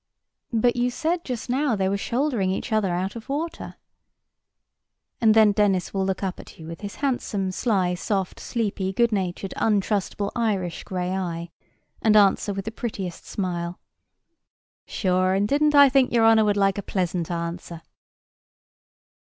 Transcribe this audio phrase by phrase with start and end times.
[0.51, 3.75] "But you said just now they were shouldering each other out of water?"
[5.21, 9.11] And then Dennis will look up at you with his handsome, sly, soft, sleepy, good
[9.11, 11.51] natured, untrustable, Irish gray eye,
[12.01, 13.79] and answer with the prettiest smile:
[14.87, 17.83] "Shure, and didn't I think your honour would like a pleasant answer?"